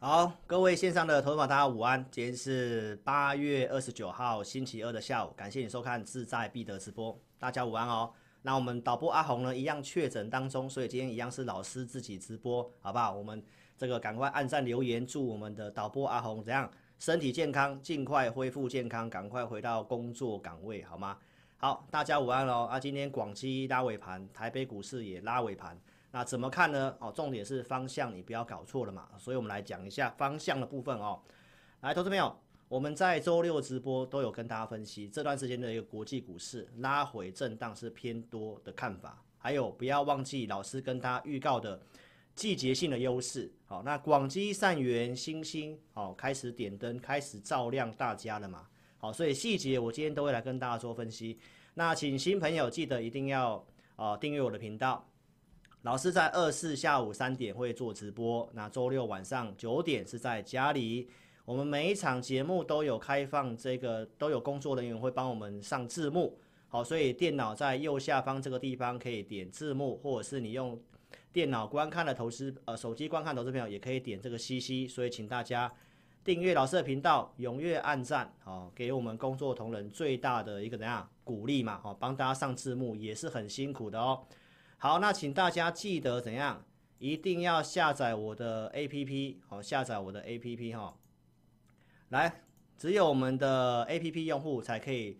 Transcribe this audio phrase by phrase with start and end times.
[0.00, 8.12] 好，各位线上的投资者大家午安，今天是八月二十九号星期二的下午，感谢你收看志在必得直播，大家午安哦。
[8.42, 13.12] 那我们导播阿红呢，一样确诊当中，所以今天一样是老师自己直播，好不好？
[13.12, 13.42] 我们。
[13.76, 21.16] 这个赶快按赞留言，祝我们的导播阿红怎样身体健康，尽快恢复健康，赶快回到工作岗位，好吗？
[21.58, 22.64] 好，大家午安喽！
[22.64, 25.78] 啊，今天广西拉尾盘，台北股市也拉尾盘，
[26.10, 26.96] 那怎么看呢？
[27.00, 29.08] 哦，重点是方向，你不要搞错了嘛。
[29.18, 31.20] 所以我们来讲一下方向的部分哦。
[31.80, 32.34] 来，投资朋友，
[32.68, 41.80] 我们在周六直播都有跟大家分析这段时间的一个国际股市拉回震荡是偏多的看法，还有不要忘记老师跟大家预告的。
[42.34, 51.36] 季节性的优势，好，那广基、善元、欣兴，好，开始点灯，开始照亮大家了嘛，好，所以细节我今天都会来跟大家做分析。
[51.74, 55.04] 那请新朋友记得一定要啊订阅我的频道，
[55.82, 61.08] 老师在二四下午三点会做直播，那周六晚上九点是在家里，
[61.44, 70.80] 我们每一场节目都有开放这个，都有工作人员会帮我们上字幕，好，所以电脑在右下方这个地方可以点字幕，或者是你用。
[71.32, 75.72] 电脑观看的投资，呃，手机观看投资朋友也可以点这个 CC，所以请大家
[76.24, 84.20] 订阅老师的频道，踊跃按赞，哦，给我们工作同仁最大的一个怎样鼓励嘛，哦，帮大家上字幕也是很辛苦的哦。
[84.78, 86.64] 好，那请大家记得怎样，
[86.98, 90.96] 一定要下载我的 APP，好，下载我的 APP 哈，
[92.08, 92.42] 来，
[92.76, 95.18] 只有我们的 APP 用户才可以。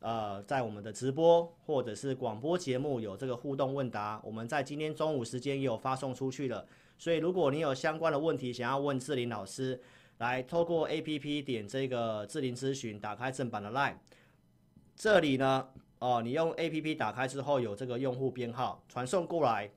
[0.00, 6.68] 呃，在我们的直播或者是广播节目有这个互动问答，我们在今天中午时间也有发送出去了。
[6.98, 9.80] 所以如果你有相关的问题想要问志玲老师，
[10.18, 13.94] 来透过 APP 点这个志玲咨询，打开正版的 LINE，
[14.94, 19.70] 这里呢，哦，你用 APP 打开之后有这个用户编号传送过来，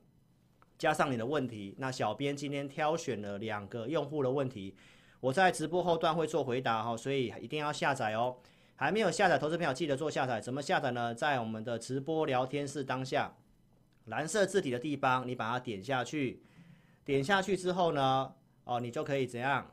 [0.76, 4.74] 加上你的问题，那小编今天挑选了两个用户的问题，
[5.20, 8.36] 我在直播后段会做回答哈，所以一定要下载哦。
[8.76, 10.40] 还没有下载，投资朋友记得做下载。
[10.40, 11.12] 怎么下载呢？
[11.12, 13.34] 在我们的直播聊天室当下，
[14.04, 16.42] 蓝色字体的地方，你把它点下去。
[17.04, 19.68] 点下去之后呢，哦，你就可以怎样？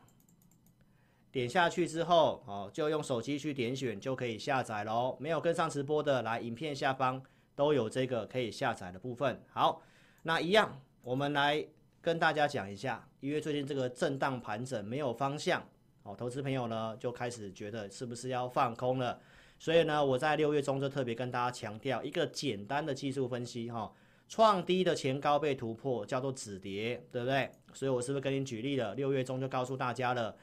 [1.35, 5.17] 点下去之后，哦，就用手机去点选，就可以下载喽。
[5.19, 7.21] 没有跟上直播的，来，影片下方
[7.55, 9.37] 都有这个可以下载的部分。
[9.51, 9.81] 好，
[10.23, 11.61] 那一样，我们来
[11.99, 15.61] 跟大家讲一下，因为最近这个震荡盘整没有方向。
[16.03, 19.19] 哦，投资朋友呢就开始觉得是不是要放空了？
[19.59, 23.91] 所以呢，我在六月中就特别跟大家强调一个简单的技术分析哈，
[24.29, 27.51] 创低的前高被突破叫做止跌，对不对？
[27.73, 28.95] 所以我是不是跟你举例了？
[28.95, 30.33] 六月中就告诉大家了，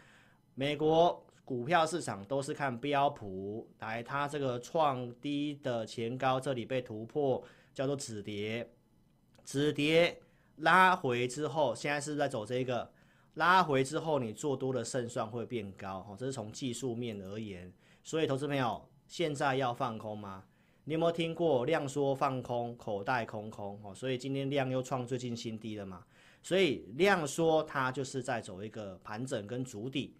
[0.54, 8.70] 美国股票市场都是看标普来，它这个创低的前高这里被突破叫做止跌，
[9.44, 10.20] 止跌
[10.56, 12.90] 拉回之后，现在是在走这个？
[13.34, 17.72] 拉回之后，你做多的胜算会变高，哦，这是从技术面而言。
[18.02, 20.44] 所以，投资朋友现在要放空吗？
[20.84, 23.80] 你有没有听过量缩放空，口袋空空？
[23.82, 26.04] 哦，所以今天量又创最近新低了嘛。
[26.42, 30.14] 所以量缩它就是在走一个盘整跟主底。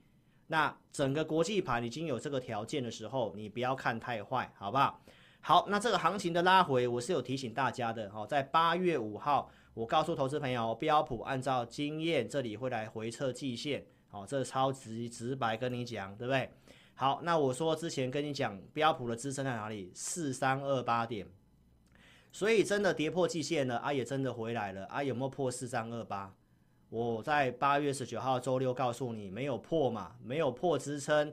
[0.52, 5.00] 那整个国际盘已经有这个条件的时候，你不要看太坏，好不好？
[5.40, 9.50] 好，那这个行情的拉回，我是有提醒大家的，哦，在八月五号。
[9.72, 16.50] 我告诉投资朋友，标普按照经验，这里会来回测季线，好，这超级直白跟你讲，对不对？
[16.94, 19.90] 好，那我说之前跟你讲，标普的支撑在哪里？
[19.94, 21.26] 四三二八点，
[22.31, 26.34] 所以真的跌破季线了，啊，也真的回来了，啊，有没有破四三二八？
[26.93, 31.33] 我在八月十九号周六告诉你，没有破嘛，没有破支撑，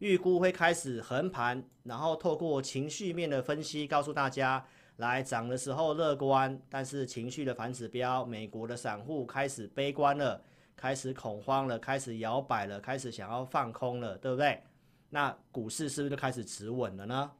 [0.00, 4.62] 预估会开始横盘，然后透过情绪面的分析，告诉大家。
[4.96, 10.42] 来涨的时候乐观，但是情绪的反指标，美国的散户开始悲观了，
[10.76, 14.60] 开始恐慌了，开始摇摆了，开始想要放空了，对不对？
[15.08, 17.30] 那股市是不是就开始止稳了呢？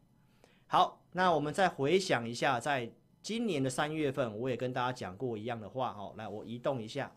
[0.69, 2.89] 好，那我们再回想一下，在
[3.21, 6.15] 今年的三月份，我也跟大家讲过一样的话哦。
[6.17, 7.13] 来，我移动一下，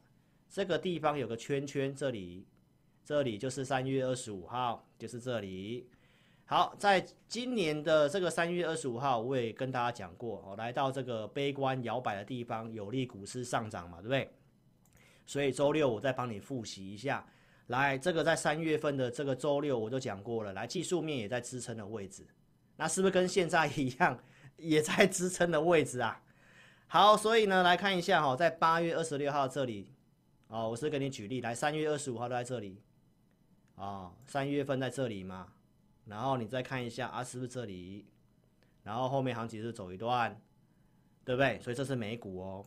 [0.51, 2.45] 这个地方有个圈圈，这里，
[3.05, 5.87] 这里就是三月二十五号，就是这里。
[6.43, 6.99] 好，在
[7.29, 14.29] 今年的这个三月二十五号，我也跟大家讲过哦，来到这个悲观摇摆的地方，有利股市上涨嘛，对不对？
[15.25, 17.25] 所以周六我再帮你复习一下。
[17.67, 22.27] 来，这个在三月份的这个周六我就讲过了，来，技术面也在支撑的位置。
[22.75, 24.21] 那是不是跟现在一样，
[24.57, 26.21] 也在支撑的位置啊？
[26.87, 29.87] 好，所以呢，来看一下哈，在八月二十六号这里，
[30.51, 32.77] 哦，我是给你举例，来三月二十五号都在这里，
[33.75, 35.47] 啊，三月份在这里嘛，
[36.05, 38.05] 然后你再看一下啊，是不是这里？
[38.83, 40.37] 然后后面行情是走一段，
[41.23, 41.57] 对不对？
[41.61, 42.65] 所以这是美股哦。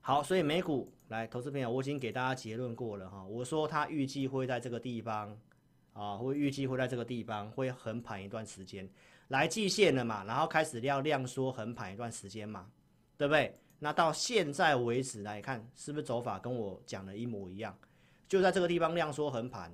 [0.00, 5.38] 好，所以美股来，投资朋友，我已经给大家结论过了哈，我说它预计会在这个地方。
[5.92, 8.86] 啊，会预计会在这个地方会横盘一段时间，
[9.28, 12.70] 来季线了嘛，然后开始要量缩横盘一段时间嘛，
[13.16, 13.58] 对不对？
[13.78, 17.76] 那到现在为止来看，是不是走法跟我讲的一模一样？
[18.28, 19.72] 就在这个地方量缩横盘，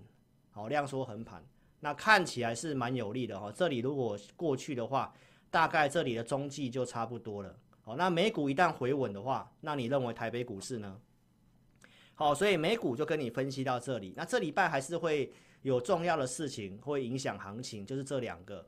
[0.50, 1.44] 好，量缩横盘，
[1.80, 3.52] 那看起来是蛮有利的哈。
[3.52, 5.12] 这里如果过去的话，
[5.50, 7.56] 大概这里的中继就差不多了。
[7.82, 11.00] 好，那美股一旦回稳的话，那你认为台北股市呢？
[12.14, 15.32] 好，所以美股就跟你分析到这里，那这礼拜还是会。
[15.62, 18.66] 有重要的事情会影响行情，就是这两个，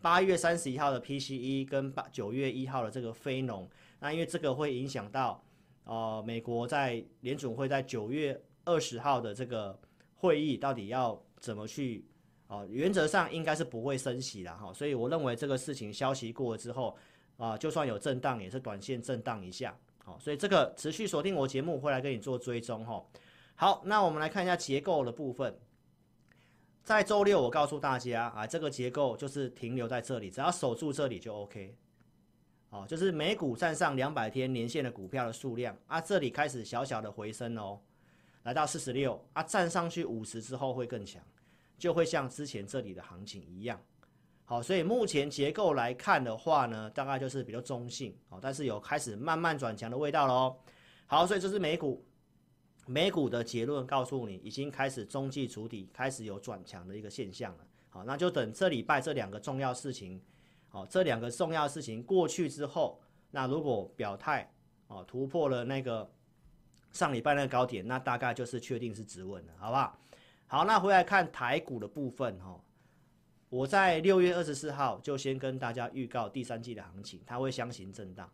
[0.00, 3.68] 八月三十一号的 PCE 跟八九月一号的这个非农，
[3.98, 5.42] 那因为这个会影响到，
[5.84, 9.78] 呃，美国在联准会在九月二十号的这个
[10.14, 12.04] 会议到底要怎么去，
[12.46, 16.96] 啊、原则上应该是不会升息的哈，所以我认为这个事情消息过了之后，
[17.36, 23.04] 啊、就算有震荡也是短线震荡一下，好，所以这个持续锁定我节目会来跟你做追踪哈。
[23.54, 25.58] 好，那我们来看一下结构的部分。
[26.84, 31.74] 在周六，我告诉大家啊，这个结构就是停留在这里，只要守住这里就 OK。
[32.70, 37.80] 哦，就是美股站上两百天年线的股票的数量啊，这里开始小小的回升哦，
[38.42, 41.22] 来到四十六啊，站上去五十之后会更强，
[41.78, 43.80] 就会像之前这里的行情一样。
[44.44, 50.56] 好，所以目前结构来看的话呢，大概就是比较中性哦，但是有开始慢慢转强的味道喽。
[51.06, 52.04] 好，所以这是美股。
[52.88, 57.66] 美股的结论告诉你，已经开始中继主底，开始有转强的一个现象了。
[57.88, 60.22] 好，那就等这礼拜这两个重要事情，
[60.68, 64.50] 好，这两个重要事情过去之后，那如果表态，
[64.88, 66.10] 哦，突破了那个
[66.92, 69.98] 上礼拜那个高点，那大概就是确定是止稳了，好不好？
[70.46, 72.60] 好，那回来看台股的部分，哈，
[73.48, 78.30] 我在六月二十四号就先跟大家预告第三季的行情，它会箱型震荡，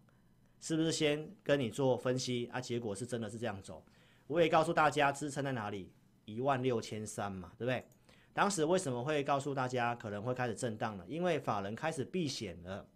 [0.60, 2.60] 是不是先跟你做分析啊？
[2.60, 3.84] 结果是真的是这样走。
[4.26, 5.92] 我也告诉大家支撑在哪里，
[6.24, 7.86] 一万六千三嘛，对不对？
[8.34, 11.04] 当时为什么会告诉大家可能会开始震荡呢？
[11.08, 12.86] 因为法人开始避险了。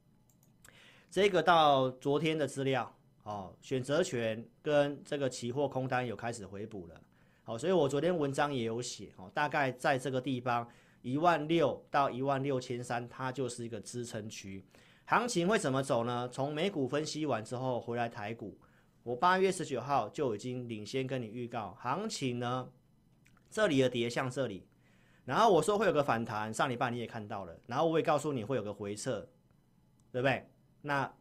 [1.10, 7.00] 这个到昨天的资料哦，选择权跟这个期货空单有开始回补了。
[7.42, 10.68] 好，所以我昨天文章也有写哦，大概在这个地方
[11.02, 14.64] 一万六到一万六千三，它就是一个支撑区。
[15.04, 16.28] 行情会怎么走呢？
[16.32, 18.58] 从美股分析完之后回来台股。
[19.04, 22.68] 我八月十九号就已经领先跟你预告，行情呢，
[23.48, 24.66] 这里的跌向这里，
[25.26, 29.28] 然后我说会有个反弹，上礼拜你也看到了，然后我也告诉你会有个回撤，
[30.10, 30.48] 对不对？
[30.82, 31.12] 那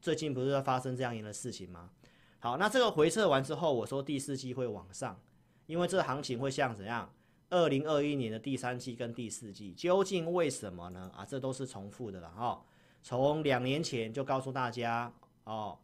[0.00, 1.90] 最近不是在发生这样一样的事情吗？
[2.38, 5.20] 好，那这个回撤完之后，我说第四季会往上，
[5.66, 7.12] 因为这行情会像怎样？
[7.50, 11.10] 二零二一年的第三季跟第四季，究竟为什么呢？
[11.14, 12.64] 啊，这都是重复的了哈，
[13.02, 15.12] 从两年前就告诉大家
[15.44, 15.76] 哦。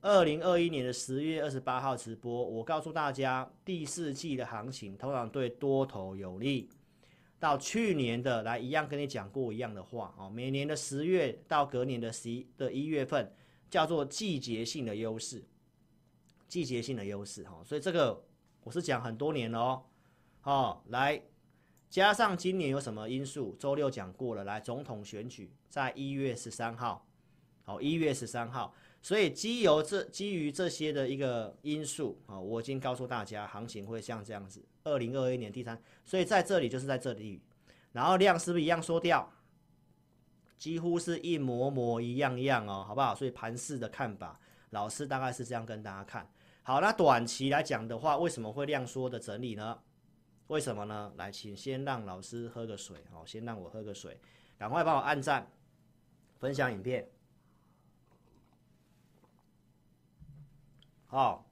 [0.00, 6.68] 二零二一年的十月二十八号直播，我告诉大家，第四季的行情通常对多头有利。
[7.40, 13.32] 到去年的来一样跟你讲过一样的话哦，每年的十月到隔年的十一的一月份
[13.70, 15.44] 叫做季节性的优势，
[16.48, 18.24] 季节性的优势哈，所以这个
[18.64, 19.82] 我是讲很多年了哦。
[20.40, 21.22] 好，来
[21.88, 23.54] 加上今年有什么因素？
[23.58, 27.06] 周六讲过了，来总统选举在一月十三号，
[27.62, 28.74] 好，一月十三号。
[29.00, 34.64] 所以基由这基于这些的一个因素啊，我已经告诉大家，行情会像这样子。
[34.84, 37.42] 二零二一年第三，所以在这里就是在这里，
[37.92, 39.32] 然后量是不是一样缩掉？
[40.56, 43.14] 几乎是一模模一样样哦，好不好？
[43.14, 44.40] 所以盘势的看法，
[44.70, 46.28] 老师大概是这样跟大家看。
[46.64, 49.78] 好，那短期来讲的话，为什么会量缩的整理呢？
[50.48, 51.12] 为什么呢？
[51.16, 54.18] 来，请先让老师喝个水哦，先让我喝个水，
[54.58, 55.48] 赶快帮我按赞，
[56.38, 57.08] 分享影片。
[61.10, 61.42] 好，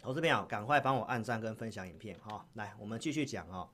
[0.00, 2.46] 投资朋友，赶快帮我按赞跟分享影片哈。
[2.52, 3.68] 来，我们继续讲哦。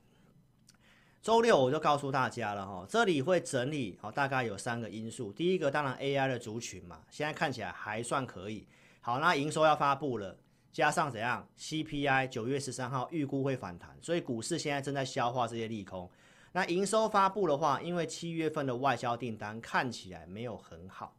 [1.21, 5.31] 周六我就告诉大家了哈，这里会整理好，大概有三个因素。
[5.31, 8.67] 第一个当然 AI 的族群嘛，现在看起来还算可以。
[8.99, 10.35] 好，那营收要发布了，
[10.73, 16.09] 加上怎样 CPI 九月十三号预估会反弹，所以股市现在正在消化这些利空。
[16.51, 21.15] 那营收发布的话，因为七月份的外销订单看起来没有很好，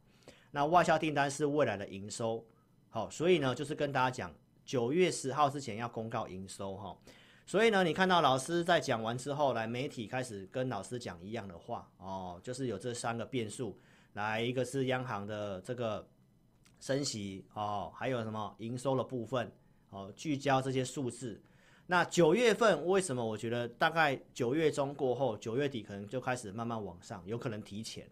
[0.51, 2.45] 那外销订单是未来的营收，
[2.93, 4.31] 好，所以呢就是跟大家讲，
[4.63, 6.95] 九月十号之前要公告营收哈。
[7.43, 13.75] 所以呢，你看到老师在讲完之后，来媒体开始跟老师讲一样的话哦，就是有这三个变数，
[14.13, 16.07] 来一个是央行的这个
[16.79, 19.51] 升息哦，还有什么营收的部分
[19.89, 21.41] 哦，聚焦这些数字。
[21.87, 28.07] 那九月份为什么我觉得大概九月中过后，九月底可能就开始慢慢往上，有可能提前。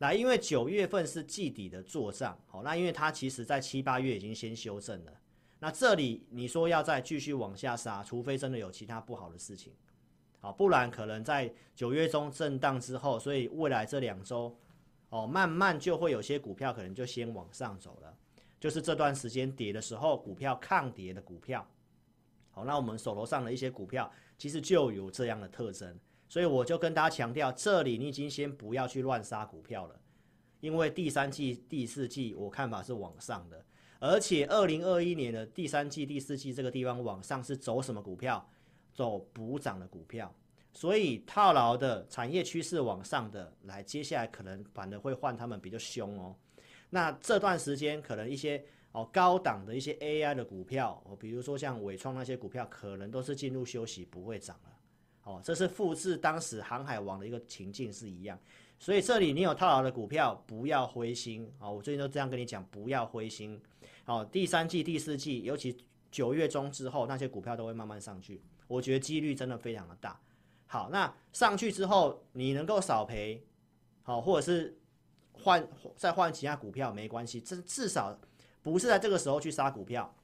[0.00, 5.12] 来因为九月份是季底的作账，好，那因为它其实在七八月已经先修正了。
[5.58, 9.74] 那这里你说要再继续往下杀，除非真的有其他不好的事情，
[10.40, 14.56] 好，不然可能在九月中震荡之后，所以未来这两周，
[15.10, 18.16] 哦，慢慢就会有些股票可能就先往上走了，
[18.58, 21.68] 就是这段时间跌的时候，股票抗跌的股票，
[22.52, 25.94] 好，那我们手头上的一些股票其实就有这样的特征，
[26.30, 30.00] 所以我就跟大家强调，这里你已经先不要去乱杀股票了，
[30.60, 33.62] 因为第三季、第四季我看法是往上的。
[33.98, 38.48] 而且，二零二一年的第三季、第四季这个地方往上是走什么股票？
[38.94, 40.32] 走补涨的股票。
[40.72, 46.36] 所以套牢的产业趋势往上的，来接下来可能反而会换他们比较凶哦。
[46.90, 54.70] 那这段时间可能一些哦高档的一些 AI 的股票哦，比如说像伟创那些股票，可能都是进入休息，不会涨了。
[55.24, 58.38] 哦，这是复制当时航海王的一个情境是一样。
[58.78, 61.70] 所以这里你有套牢的股票，不要灰心啊！
[61.70, 63.60] 我最近都这样跟你讲，不要灰心。
[64.06, 65.76] 哦，第三季、第四季，尤其
[66.10, 68.40] 九月中之后，那些股票都会慢慢上去。
[68.66, 70.18] 我觉得几率真的非常的大。
[70.66, 73.44] 好，那上去之后，你能够少赔，
[74.02, 74.78] 好，或者是
[75.32, 78.18] 换再换其他股票没关系，这至少
[78.62, 80.14] 不是在这个时候去杀股票。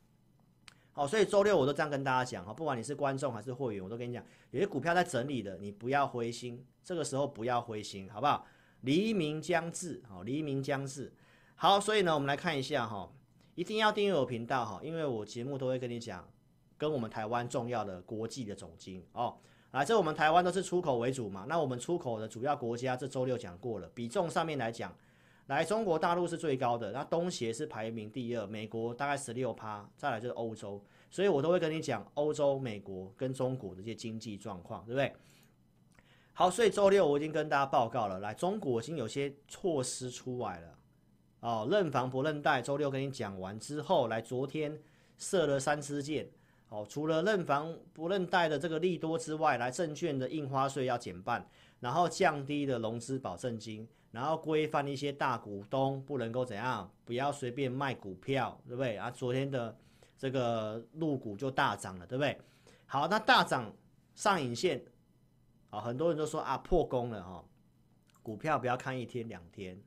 [0.97, 8.47] 好，所以周六我都这样跟大家讲哈，不管你是观众还是会员，我都跟你讲，有些股票在整理的，你不要灰心，这个时候不要灰心，好不好？
[8.81, 11.13] 黎明将至，好，黎明将至。
[11.55, 13.13] 好，所以呢，我们来看一下哈，
[13.57, 16.27] 一定要订阅我频道哈，因为我节目都会跟你讲，
[16.79, 19.37] 跟我们台湾重要的国际的总经哦。
[19.73, 24.97] 来，这我们台湾都是出口为主嘛，那我们出口的主要国家，这周六讲过了，比重上面来讲。
[25.47, 35.13] 来，中国大陆是最高的，那东协是排名第二，美国大概十六趴，再来就是欧洲，所以我都会跟你讲欧洲、美国跟中国的这些经济状况，对不对？
[36.33, 40.79] 好，所以周六我已经跟大家报告了，来，中国已经有些措施出来了，
[41.39, 44.77] 哦，认房不认贷，周六跟你讲完之后，来，昨天
[45.17, 46.29] 射了三支箭，
[46.71, 51.49] 哦，除了认房不认贷的这个利多之外，来，证券的印花税要减半，
[51.79, 53.87] 然后降低的融资保证金。
[54.17, 58.97] 然后规范一些大股东不能够怎样，不要随便卖股票，对不对？
[58.97, 59.79] 啊，昨天的
[60.17, 62.41] 这个入股就大涨了，对不对？
[62.87, 63.71] 好，那大涨
[64.15, 64.83] 上影线，
[65.69, 67.45] 啊，很多人都说啊破功了哈、哦，
[68.23, 69.79] 股票不要看一天两天，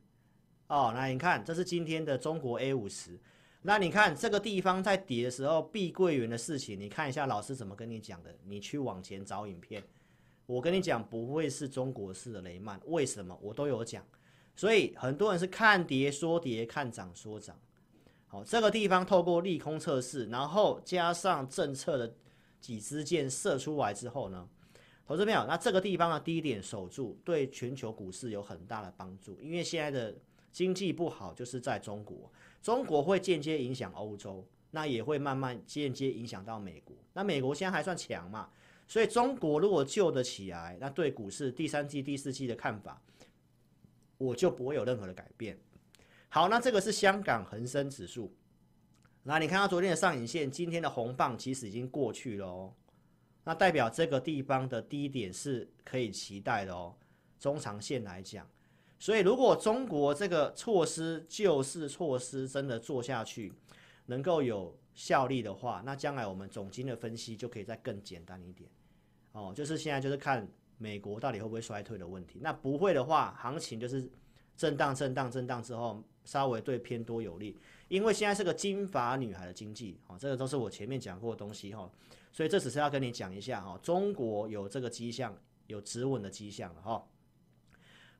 [0.67, 3.19] 哦，那你看这是今天的中国 A 五十，
[3.63, 9.83] 那你看这个地方在跌的时候，碧桂园的事情，你看一下老师怎么跟你讲的，你去往前找影片，
[10.45, 13.35] 我跟你讲不会是中国式的雷曼，为什么？
[13.41, 14.05] 我都有讲。
[14.59, 17.57] 所以很多人是看跌说跌，看涨说涨。
[18.27, 22.13] 好，这个地方透过利空测试，然后加上政策的
[22.59, 24.45] 几支箭射出来之后呢，
[25.07, 29.39] 投资朋友，那这个地方的低点守住，对全球股市有很大的帮助。
[29.39, 30.13] 因为现在的
[30.51, 32.29] 经济不好，就是在中国，
[32.61, 36.93] 中国会间接影响欧洲，那也会慢慢间接影响到美国。
[37.13, 38.49] 那美国现在还算强嘛，
[38.89, 43.01] 所以中国如果救得起来，那对股市第三季、第四季的看法。
[44.19, 45.57] 我就不会有任何的改变。
[46.27, 48.31] 好，那这个是香港恒生指数。
[49.23, 52.73] 那你看到昨天的上影线，今天的红棒其实已经过去了哦。
[53.45, 56.95] 那代表这个地方的低点是可以期待的哦。
[57.39, 58.47] 中长线来讲，
[58.99, 63.53] 所以如果中国这个措施救市措施真的做下去，
[64.07, 68.69] 能够有效力的话，那将来我们总经的分析就可以再更简单一点。
[69.31, 70.47] 哦，就是现在就是看。
[70.79, 72.39] 美国到底会不会衰退的问题？
[72.41, 74.09] 那不会的话，行情就是
[74.55, 77.55] 震荡、震荡、震荡之后，稍微对偏多有利。
[77.89, 81.91] 因为现在是个金发女孩的经济，哦，这个都是我前面讲过的东西哈，
[82.31, 85.35] 所以这只是要跟你讲一下哈，中国有这个迹象，
[85.67, 87.05] 有止稳的迹象了哈。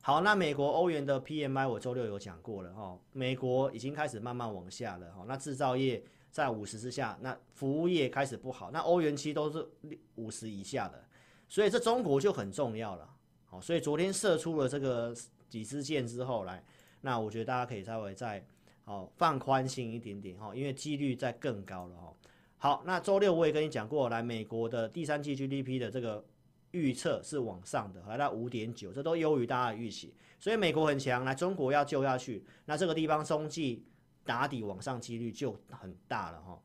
[0.02, 9.68] 好，那美国欧元的 PMI 我周六有讲过了哈，美国已经开始慢慢往下了哈，那制造业在五十之下，那服务业开始不好，那欧元区都是
[10.16, 11.04] 五十以下的。
[11.50, 13.10] 所以这中国就很重要了。
[13.44, 15.14] 好，所以昨天射出了这个
[15.48, 16.64] 几支箭之后来，
[17.00, 18.46] 那我觉得大家可以稍微再
[18.84, 22.14] 好放宽心一点点哈，因为几率在更高了哈。
[22.56, 26.24] 好，那周六我也跟你讲过，来美国的第三季 GDP 的这个
[26.70, 33.84] 预测是往上的，来到五点九，这都优于大家的预期，所以美国很强，来中国要救下去，那这个地方中继
[34.24, 36.62] 打底往上几率就很大了哈。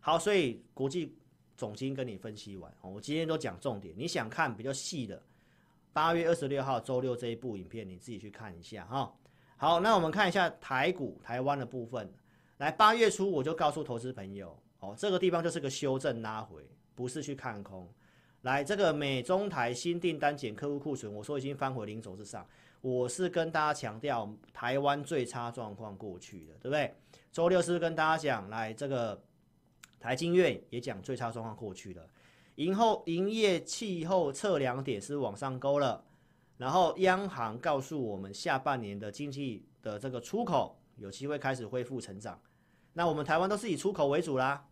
[0.00, 1.18] 好，所以国际
[1.56, 5.22] 总经跟你分析完，我今天都讲重点，你想看比较细的，
[5.92, 9.12] 八月二十六号周六这一部影片，你自己去看一下哈。
[9.56, 12.12] 好，那我们看一下台股台湾的部分，
[12.58, 17.88] 来八月初我就告诉投资朋友，哦，这个地方就是个修正拉回，不是去看空。
[18.42, 22.46] 来，这个美中台新订单减客户库存，我说已经翻回零轴之上。
[22.82, 26.94] 我是跟大家强调，台湾最差状况过去了，对不对？
[27.32, 29.20] 周六是不是跟大家讲，来这个
[30.06, 32.08] 台经院也讲最差状况过去了。
[32.54, 36.04] 营后营业气候测量点是往上勾了，
[36.58, 42.40] 然后央行告诉我们，下半年的经济的这个出口有机会开始恢复成长。
[42.92, 44.68] 那我们台湾都是以出口为主啦。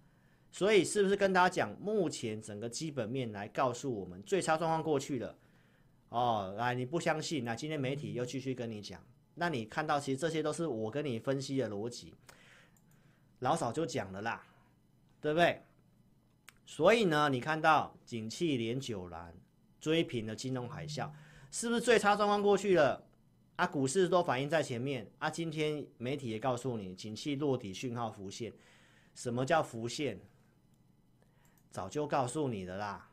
[0.52, 5.36] 所以是不是跟大家讲，目前整个基本面来告诉我们最差状况过去了？
[6.10, 9.02] 哦，来你不相信，那今天媒体又继续跟你讲，
[9.34, 12.14] 那你看到其实这些都是我跟你分析的逻辑，
[13.40, 14.46] 老早就讲了啦，
[15.24, 15.62] 对不对？
[16.66, 19.34] 所以呢，你看到景气连九蓝
[19.80, 21.10] 追平了金融海啸，
[21.50, 23.02] 是不是最差状况过去了？
[23.56, 28.52] 啊，股市都反映在前面啊，今天媒体也告诉你，景气落底讯号浮现，
[29.14, 30.20] 什么叫浮现？
[31.70, 33.08] 早就告诉你的啦，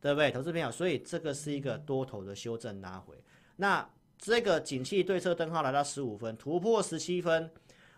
[0.00, 0.70] 对不对，投资朋友？
[0.70, 3.16] 所以这个是一个多头的修正拉回。
[3.56, 7.50] 那这个景气对策灯号来到十五分，突破十七分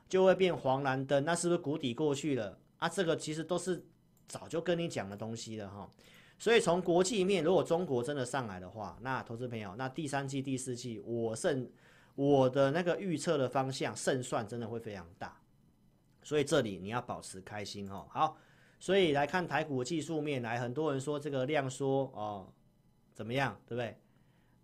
[0.09, 2.59] 就会变黄蓝灯，那是不是谷底过去了？
[2.79, 3.85] 啊，这个其实都是
[4.27, 5.91] 早就跟你讲的东西了哈。
[6.39, 11.71] 所以从国际面，如果中国真的上来的话，那投资朋友，那第三季、第四季，我胜
[12.15, 15.41] 我的那个预测的方向胜算真的会非常大。
[16.23, 18.07] 所以这里你要保持开心哦。
[18.11, 18.37] 好。
[18.81, 22.47] 所以来看台股技术面来，很多人说这个量缩哦，
[23.13, 23.99] 怎么样，对不对？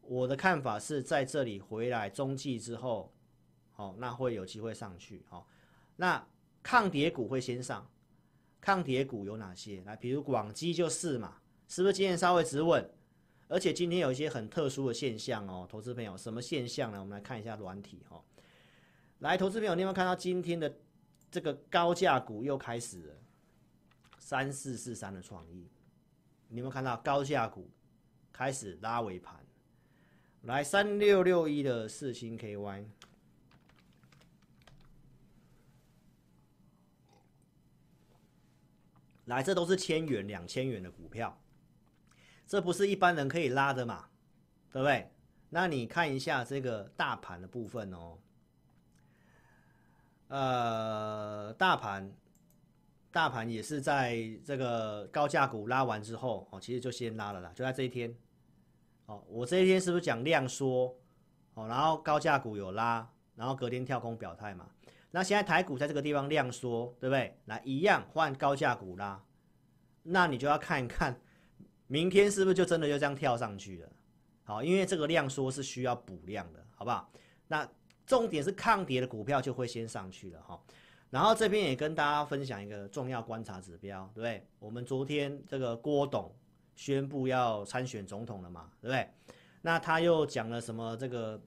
[0.02, 3.12] 我的看法是在这里回来中继之后，
[3.74, 5.44] 哦，那会有机会上去哦。
[5.96, 6.24] 那
[6.62, 7.84] 抗跌股会先上，
[8.64, 9.82] 抗跌股有哪些？
[9.84, 11.36] 来，比如广基就是嘛，
[11.68, 12.90] 是不是今天稍微止稳？
[13.46, 16.98] 而且今天有一些很特殊的现象哦，投资朋友，什么现象呢？
[16.98, 18.24] 我们来看一下软体哈、哦。
[19.18, 20.74] 来，投资朋友，你有没有看到今天的
[21.30, 23.14] 这个高价股又开始了？
[24.18, 25.68] 三四四三的创意，
[26.48, 27.68] 你有没有看到高价股
[28.32, 29.44] 开始拉尾盘？
[30.44, 32.86] 来三六六一的四星 KY，
[39.26, 41.40] 来这都是千元、两千元的股票，
[42.46, 44.08] 这不是一般人可以拉的嘛？
[44.70, 45.10] 对不对？
[45.50, 48.18] 那你看一下这个大盘的部分哦，
[50.28, 52.12] 呃，大盘。
[53.12, 58.12] 大盘也是在这个高价股拉完之后，哦，其实就先拉了啦，就在这一天，
[59.06, 60.98] 哦，我这一天是不是讲量缩，
[61.54, 64.68] 哦，然后高价股有拉，然后隔天跳空表态嘛，
[65.14, 67.38] 那现在台股在这个地方量缩，对不对？
[67.44, 69.24] 来一样换高价股啦，
[70.02, 71.16] 那你就要看一看，
[71.86, 73.92] 明天是不是就真的就这样跳上去了？
[74.42, 77.08] 好，因为这个量缩是需要补量的，好不好？
[77.46, 77.64] 那
[78.04, 80.60] 重点是抗跌的股票就会先上去了，哈。
[81.10, 84.44] 然后这边也跟大家分享一个重要观察指标，对不对？
[84.58, 86.34] 我们昨天这个郭董
[86.74, 89.08] 宣布要参选总统了嘛，对不对？
[89.62, 91.40] 那他又讲了什么这个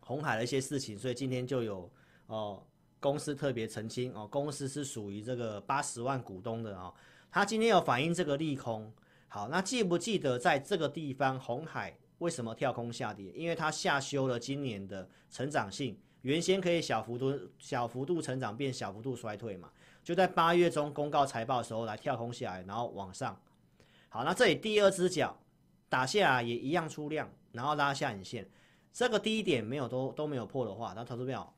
[0.00, 1.88] 红海的一些事情，所以今天就有
[2.26, 2.66] 哦
[3.06, 6.92] 公司特别澄清哦，公司是属于这个八十万股东的哦，
[7.30, 8.92] 他今天有反映这个利空。
[9.28, 13.30] 好，那记不记得在这个地方红海为什么跳空下跌？
[13.30, 15.96] 因为它下修了今年的成长性。
[16.22, 19.70] 原先可以小幅度小幅度成长，变小幅度衰退嘛？
[20.02, 23.40] 就在八月中公告财报的时候来跳空下来，然后往上。
[24.08, 25.38] 好，那这里第二只脚
[25.88, 28.50] 打下来也一样出量，然后拉下影线。
[28.92, 31.54] 这个低点没有都都没有破的话，那投资票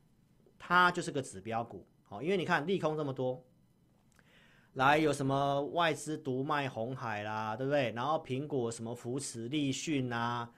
[0.58, 1.86] 它就是个指标股。
[2.02, 3.44] 好，因为你看利空这么多，
[4.74, 7.92] 来有什么外资独卖红海啦，对不对？
[7.92, 10.50] 然后苹果什么扶持立讯啊？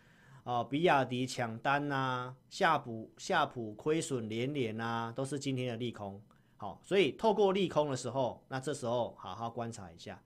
[0.44, 6.20] 哦，比亚迪抢单呐、啊，夏普夏普亏损连连呐，都是今天的利空。
[6.56, 10.22] 好，所以透过利空的时候，那这时候好好观察一下，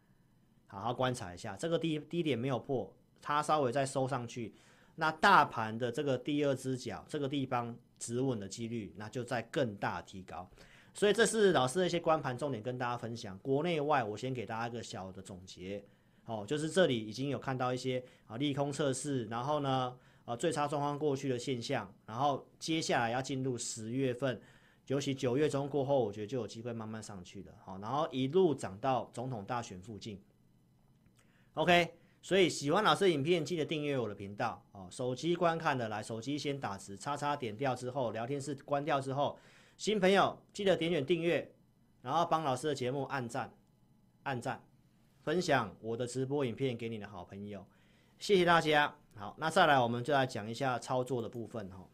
[0.67, 4.55] 好好观察一下，这个低低点没有破，它稍微再收上去，
[4.95, 10.47] 那大盘的这个第二只脚这个地方止稳的几率，那就在更大提高。
[10.93, 15.83] 所以这是老师的一些观盘重点跟大家分享，国内外我先给大家一个小的总结。
[16.27, 24.41] 哦，就是这里已经有看到一些啊利空测试，然后呢，啊最差状况过去的现象，然后接下来要进入十月份，
[24.87, 30.21] 尤其九月中过后，我觉得就有机会慢慢上去的，好，然后一路涨到总统大选附近。
[31.55, 34.89] OK，所以喜欢老师的影片，记得订阅我的频道哦。
[34.91, 39.39] 手机观看的来，手机先打字，叉叉点掉之后，聊天室关掉之后，
[39.77, 41.53] 新朋友记得点选订阅，
[42.01, 43.53] 然后帮老师的节目按赞，
[44.23, 44.65] 按赞。
[45.23, 47.67] 分享我的直播影片给你的好朋友，
[48.19, 48.97] 谢谢大家。
[49.17, 51.87] 好，那再来我们就来讲一下操作的部分哈。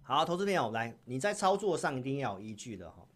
[0.00, 3.06] 好，投资朋友来，你在操作上一定要有依据的哈。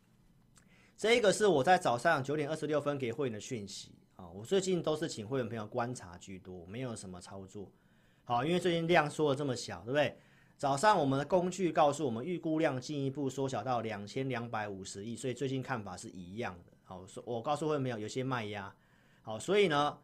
[1.05, 4.27] 这个是我在早上九点二十六分给会员的讯息啊。
[4.27, 7.71] 我最近都是请会员朋友观察居多，没有什么操作。
[8.25, 10.17] 好，因为最近量缩的这么小，对不对？
[10.57, 16.73] 早上我们的工具告诉我们，预估量进一步缩小到两千两百五十亿，所以最近看法是一样的。
[16.85, 18.75] 好，我告诉会员没有有些卖压。
[19.21, 19.99] 好，所以呢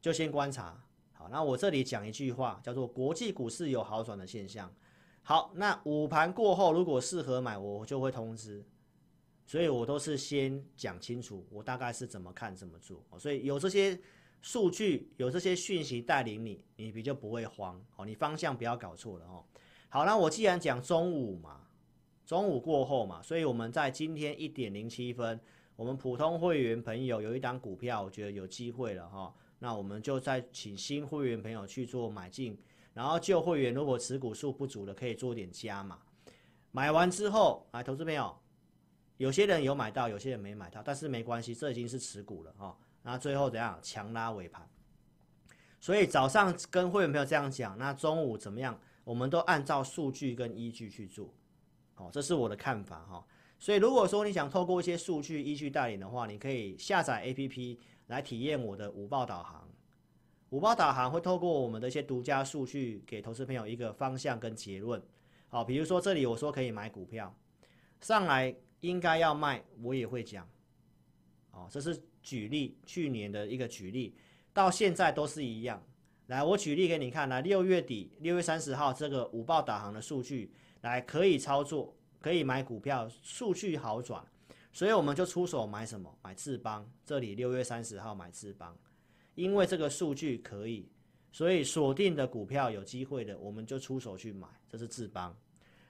[0.00, 0.80] 就先观察。
[1.12, 4.72] 好，那我这里讲一句话，叫做国际股市有好转的现象。
[5.24, 8.64] 好，那午盘过后如果适合买，我就会通知。
[9.46, 13.02] 所以我都是先讲清楚，我大概是怎么看怎么做。
[13.16, 13.98] 所以有这些
[14.42, 17.80] 数据，有这些讯息带领你，你比较不会慌。
[17.94, 19.44] 哦，你方向不要搞错了哦。
[19.88, 21.60] 好，那我既然讲中午嘛，
[22.26, 25.40] 中午过后嘛，所以我们在今天一点零七分，
[25.76, 29.32] 我们普通会员朋友有一档股票，我觉得有机会了哈。
[29.60, 32.58] 那我们就再请新会员朋友去做买进，
[32.92, 35.98] 然后旧会员如果持股数不足的，可以做点加码。
[36.72, 38.36] 买完之后，来，投资朋友，
[39.16, 42.76] 有些人有买到，有些人没买到，但是没关系，这已经是持股了哈。
[43.02, 43.78] 那最后怎样？
[43.82, 44.68] 强拉尾盘。
[45.80, 48.78] 所以早上跟会员朋友这样讲，那中午怎么样？
[49.04, 51.32] 我们都按照数据跟依据去做，
[51.94, 53.24] 好，这是我的看法哈。
[53.58, 59.68] 所以如果说你想透过一些数据依据带领的话，你可以下载 APP 来体验我的午报导航。
[60.50, 65.00] 午报导航会透过我们的一些独家数据，给投资朋友一个方向跟结论。
[65.48, 67.32] 好，比如说这里我说可以买股票，
[68.00, 70.48] 上来应该要卖，我也会讲。
[71.52, 74.14] 哦，这是举例，去年的一个举例，
[74.52, 75.82] 到现在都是一样。
[76.26, 84.26] 来，我举例给你看，来六月底六月三十号这个五报导航的数据，来可以操作，可以买股票，数据好转，
[84.72, 86.12] 所以我们就出手买什么？
[86.22, 88.76] 买智邦，这里六月三十号买智邦，
[89.36, 90.90] 因为这个数据可以，
[91.30, 95.34] 所以锁定的股票有机会的，我们就出手去买，这是智邦。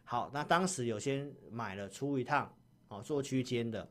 [0.05, 2.55] 好，那当时有些买了出一趟，
[2.88, 3.88] 哦，做区间的，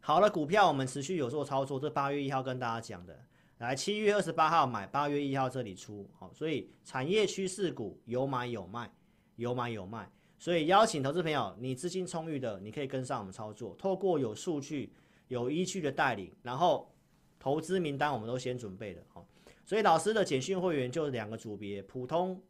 [0.00, 3.24] 好了，股票我们持续有做操作，这八月一号跟大家讲的。
[3.58, 8.90] 来，七月二十八号买，八月一号这里出，好，所以产业趋势股有买有卖，
[9.36, 14.94] 有买有卖，所以邀请投资朋友，你资金充裕的，你可以跟上我们操作，透过有数据、
[15.28, 16.90] 有依据的带领，然后
[17.38, 19.28] 投资名单我们都先准备了，好，
[19.66, 22.42] 所以老师的简讯会员就两个组别，普通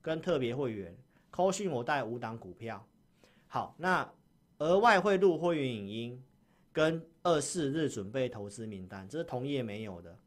[0.00, 0.96] 跟特别会员，
[1.30, 2.86] 扣讯我带五档股票，
[3.48, 4.08] 好，那
[4.58, 6.24] 额外会录会员影音
[6.72, 10.18] 跟二四日准备投资名单，这是同业没有的。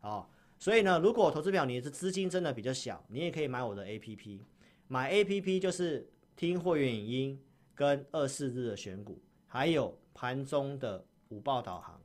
[0.00, 0.26] 哦，
[0.58, 4.40] 所以呢，如果投资表你的资金真的比较小，你也可以买我的 APP，
[4.88, 7.42] 买 APP 就是听会员影音
[7.74, 12.00] 跟二四日的选股，还有盘中的午报导航，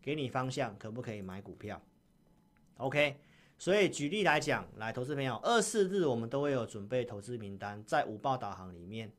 [0.00, 1.80] 给你方向，可不可以买股票
[2.76, 3.16] ？OK，
[3.58, 9.10] 所以举例来讲，来投资朋友，二四日我们都会有准备投资名单在午报导航里面。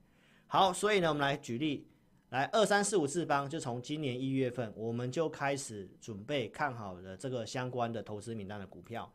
[0.48, 1.86] 好，所以呢，我们来举例。
[2.30, 9.10] 来二三四五智邦，就从今年一月份我们就开始准备看好的这个相关的投资名单的股票。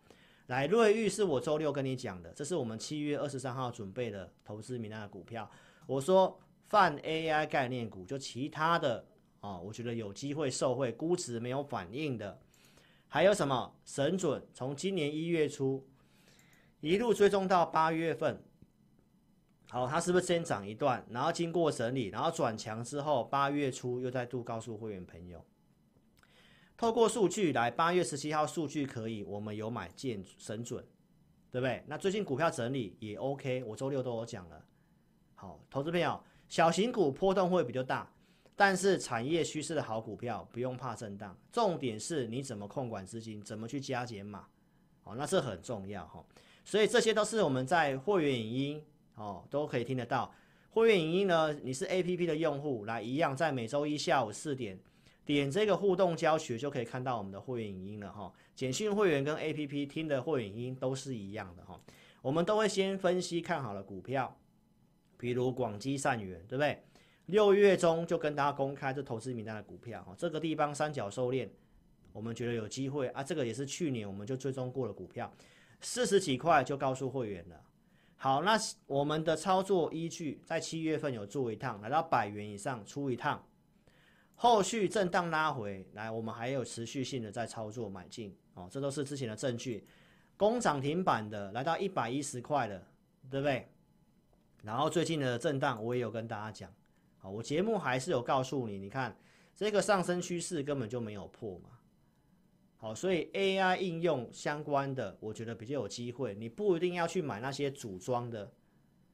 [0.46, 5.48] 来瑞昱是我周六跟你讲的，这是我们七月二十三号准备的投资名单的股票。
[5.86, 9.04] 我说泛 AI 概念股，就其他的
[9.40, 12.40] 哦，我觉得有机会受惠，估值没有反应的，
[13.08, 14.42] 还有什么神准？
[14.54, 15.86] 从今年一月初
[16.80, 18.42] 一路追踪到八月份。
[19.72, 25.42] 好，它是不是先涨一段，然后经过整理，然后转强之后，八月初又再度告诉会员朋友，
[26.76, 30.84] 透过数据来，八月十七号数据可以，我们有买进神准，
[31.50, 31.82] 对不对？
[31.86, 34.62] 那最近股票整理也 OK，我周六都有讲了。
[35.34, 38.12] 好，投资朋友，小型股波动会比较大，
[38.54, 44.46] 但是产业趋势的好股票不用怕震荡，重点是你怎么控管资金，怎么去加减码，
[45.00, 46.22] 好，那这很重要哈。
[46.62, 48.84] 所以这些都是我们在会员影音。
[49.22, 50.34] 哦，都可以听得到。
[50.70, 54.78] 会员影音呢，你是 APP 的用户，来一样在每周一下午四点
[55.24, 58.32] 点这个互动教学就可以看到我们的会员影音了哈。
[58.54, 61.80] 简讯会员跟 APP 听的会员影音都是一样的哈。
[62.20, 64.36] 我们都会先分析看好了股票，
[65.16, 66.82] 比如广基善元，对不对？
[67.26, 71.48] 六月中就跟大家公开这投资名单的股票哈，这个地方三角收敛，
[72.12, 73.22] 我们觉得有机会啊。
[73.22, 75.32] 这个也是去年我们就追踪过的股票，
[75.80, 77.60] 四十几块就告诉会员了。
[78.22, 78.56] 好，那
[78.86, 83.44] 我们的操作依据在七月份有做一趟，来到百元以上出一趟，
[84.36, 89.84] 后续震荡拉回来，我们还有持续性的在操作买进哦，这都是之前的证据。
[90.36, 92.86] 攻涨停板的来到一百一十块了，
[93.28, 93.68] 对不对？
[94.62, 96.72] 然后最近的震荡我也有跟大家讲。
[97.18, 99.16] 好，我节目还是有告诉你，你看
[99.52, 101.70] 这个上升趋势根本就没有破嘛。
[102.82, 106.34] 好，所以 AI 应用相关的，我觉得比较有机会。
[106.34, 108.50] 你不一定要去买那些组装的，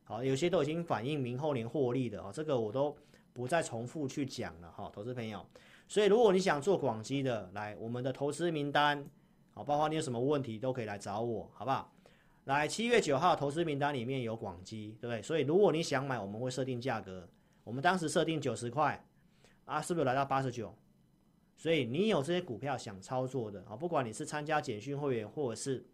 [0.05, 2.97] 好，有些都已经反映明后年获利的啊，这个我都
[3.35, 5.45] 不再重复去讲了哈，投资朋友。
[5.87, 9.07] 所以如果你想做广基的，来我们的投资名单，
[9.53, 11.93] 好，包括你有什么问题都可以来找我，好不好？
[12.45, 15.21] 来七月九号投资名单里面有广基，对不对？
[15.21, 17.29] 所以如果你想买，我们会设定价格。
[17.65, 19.05] 我们当时设定九十块，
[19.67, 20.75] 啊，是不是来到八十九？
[21.59, 25.85] 所以你有这些股票想操作的啊，不管你是参加简讯会员，或者是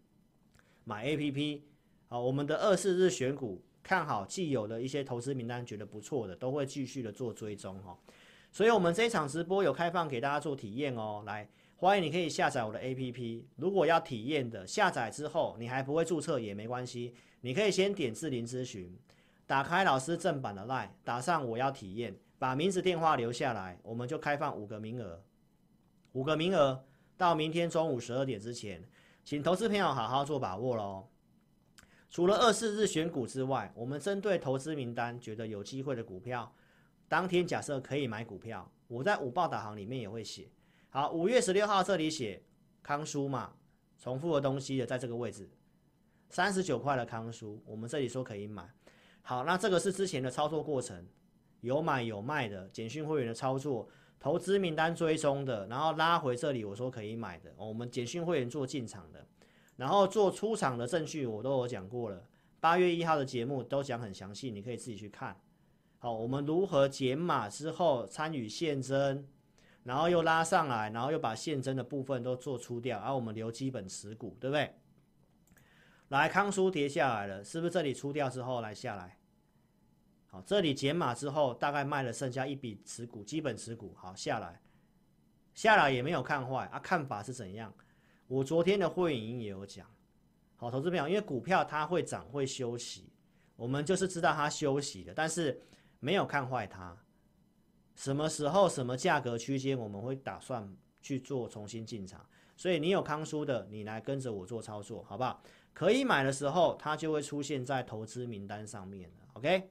[0.83, 1.61] 买 APP，
[2.07, 7.97] 啊，我们的二四日选股看好既有的一些投资名单，觉得不错的，都会继续的做追踪哈。
[8.51, 13.43] 所以，我们这一场直播有开放给大家做体验哦，来，欢迎你可以下载我的 APP。
[13.55, 18.95] 如果要体验的，下载之后你还不会注册也没关系，你可以先点智霖咨询。
[19.47, 25.21] 打开老师正版的 LINE，打上我要体验，把名字电话留下来，我们就开放五个名额，
[26.15, 26.81] 五个名额
[27.17, 28.81] 到明天中午十二点之前，
[29.25, 31.09] 请投资朋友好好做把握喽。
[32.09, 36.55] 除了二四日选股之外，我们针对投资名单觉得有机会的股票，
[37.09, 40.49] 当天假设可以买股票，我在午报导航里面也会写。
[40.89, 42.41] 好，五月十六号这里写
[42.81, 43.53] 康舒嘛，
[43.99, 45.49] 重复的东西的在这个位置，
[46.29, 48.65] 三十九块的康舒，我们这里说可以买。
[49.21, 51.05] 好，那这个是之前的操作过程，
[51.59, 53.89] 有买有卖的简讯会员的操作，
[54.25, 59.23] 投资名单追踪的，然后拉回这里，我说可以买的，我们简讯会员做进场的，
[59.75, 62.27] 然后做出场的证据我都有讲过了，
[62.59, 65.39] 八月一号的节目都讲很详细，你可以自己去看。
[65.99, 69.27] 好，我们如何减码之后参与现增，
[69.83, 74.73] 然后又拉上来，然后又把现增的部分都做出掉，然后我们留基本持股，对不对？
[76.07, 79.19] 来，康叔跌下来了，是不是这里出掉之后来下来？
[80.45, 84.59] 这里减码之后，大概卖了剩下一笔持股，基本持股，好下来，
[85.53, 87.73] 下来也没有看坏啊，看法是怎样？
[88.27, 89.87] 我昨天的会员也有讲，
[90.55, 93.11] 好，投资朋友，因为股票它会涨会休息，
[93.55, 95.61] 我们就是知道它休息的，但是
[95.99, 96.97] 没有看坏它，
[97.95, 100.67] 什么时候什么价格区间，我们会打算
[101.01, 102.25] 去做重新进场，
[102.57, 105.41] 所以你有康叔的，你来跟着我做操作，好不好？
[105.73, 109.11] 可以买的时候，它就会出现在投资名单上面。
[109.33, 109.69] OK，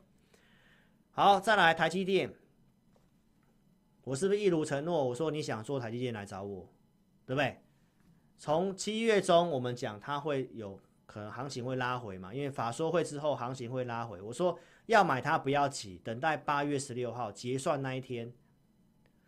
[1.16, 2.34] 好，再来台积电，
[4.02, 5.04] 我是不是一如承诺？
[5.04, 6.68] 我说你想做台积电来找我，
[7.24, 7.56] 对不对？
[8.36, 14.20] 从七月中我们讲它会有可能行情会拉回嘛，因为法说会之后行情会拉回。
[14.20, 18.32] 我说要买它不要急，等待八月十六号结算那一天，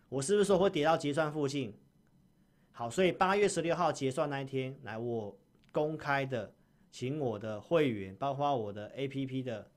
[0.08, 1.72] 我是不是说会跌到结算附近？
[2.72, 5.38] 好，所以八月十六号结算那一天，来我
[5.70, 6.52] 公开的。
[6.90, 9.70] 请我的会员，包括我的 APP 的，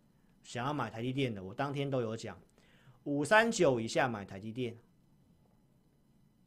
[0.43, 2.37] 想要买台积电的，我当天都有讲，
[3.03, 4.77] 五三九以下买台积电。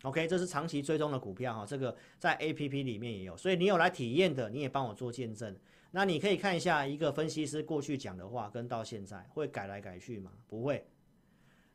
[0.03, 5.57] OK，这是长期追踪的股票哈，这个在 APP 里面也有，所以你有来体验的，你也帮我做见证。
[5.93, 10.33] 那你可以看一下一个分析师过去讲的话，跟到现在会改来改去吗？
[10.49, 10.85] 不会。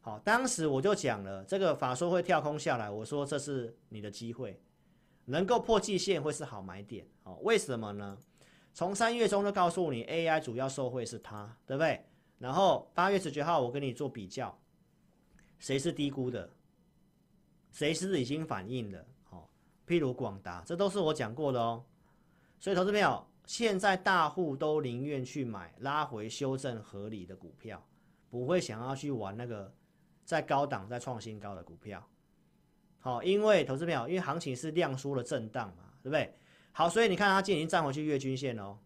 [0.02, 4.60] 好，当时我就讲了，这个法说会跳空下来，我说这是你的机会，
[5.26, 7.06] 能够破季线会是好买点。
[7.24, 8.18] 好，为什么呢？
[8.78, 12.00] 从三月中就告诉你，AI 主要受惠是它，对不对？
[12.38, 14.56] 然后八月十九号我跟你做比较，
[15.58, 16.48] 谁是低估的，
[17.72, 19.04] 谁是已经反应的？
[19.24, 19.50] 好，
[19.88, 21.84] 譬如广达，这都是我讲过的哦。
[22.60, 27.84] 所以投资朋友，现在大户都宁愿去买拉回修正合理的股票，
[28.30, 29.74] 不会想要去玩那个
[30.24, 32.08] 在高档在创新高的股票。
[33.00, 36.32] 好，因为投资朋友，因为行情是量缩的震荡嘛，对不对？
[36.78, 38.78] 好，所以你看它今天已经站回去月均线喽，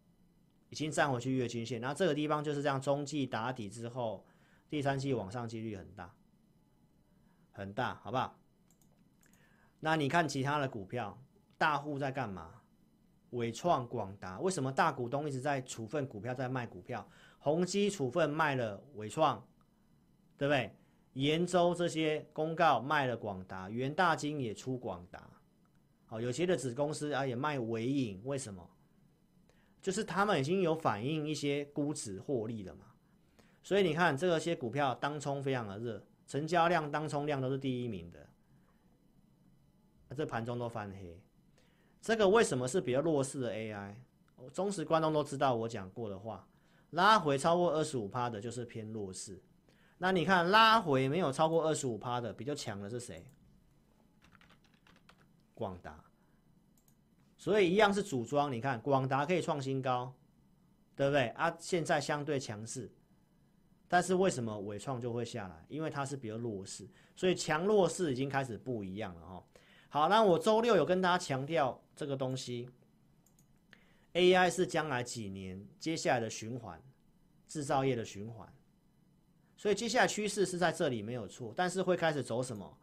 [0.70, 1.82] 已经站回去月均线。
[1.82, 4.26] 然后这个地方就是这样，中继打底之后，
[4.70, 6.16] 第三季往上几率很大，
[7.52, 8.40] 很大，好不好？
[9.82, 11.22] 那你看其他的股票，
[11.58, 12.62] 大户在干嘛？
[13.32, 17.06] 伟创、广达，为什么大股东一直在处分股票，在卖股票？
[17.40, 19.46] 宏基处分卖了伟创，
[20.38, 20.74] 对不对？
[21.16, 25.30] 延州这些公告卖了广达，元大金也出广达。
[26.12, 28.70] 哦，有些的子公司啊也卖尾影，为什么？
[29.82, 32.86] 就是他们已经有反映一些估值获利了嘛。
[33.64, 38.28] 所以你看这些股票当冲非常的热，成交量、当冲量都是第一名的，
[40.14, 41.18] 这盘中都翻黑。
[42.02, 43.96] 这个为什么是比较弱势的 AI？
[44.52, 46.46] 忠实观众都知道我讲过的话，
[46.90, 49.42] 拉回超过二十五趴的就是偏弱势。
[49.98, 53.24] 那你看拉回没有超过二十五趴的比较强的是谁？
[55.62, 56.04] 广达。
[57.38, 60.12] 所以一样是组装，你看广达可以创新高，
[60.96, 61.56] 对不对啊？
[61.60, 62.92] 现在相对强势。
[63.88, 65.66] 但是为什么伟创就会下来？
[65.70, 69.44] 因为它是比较弱势，所以强弱势已经开始不一样了哈。
[69.90, 72.68] 好，那我周六有跟大家强调这个东西
[74.14, 76.82] ，AI 是将来几年接下来的循环，
[77.48, 78.52] 制造业的循环，
[79.56, 82.78] 所以接下来趋势是在这里没有错，但是会开始走什么？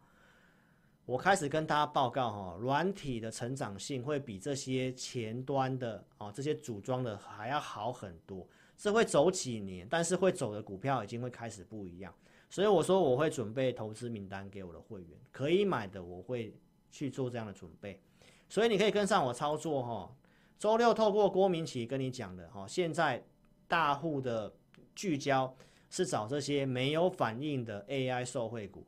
[1.09, 8.47] 我开始跟大家报告哈，软体的成长性会比这些前端的啊这些组装的还要好很多。
[8.77, 12.13] 是会走几年，但是会走的股票已经会开始不一样，
[12.47, 16.53] 所以我说我会准备投资名单给我的会员，可以买的我会
[16.91, 17.99] 去做这样的准备，
[18.47, 20.15] 所以你可以跟上我操作哈。
[20.59, 23.25] 周六透过郭明錤跟你讲的哈，现在
[23.67, 24.53] 大户的
[24.93, 25.53] 聚焦
[25.89, 28.85] 是找这些没有反应的 AI 受惠股，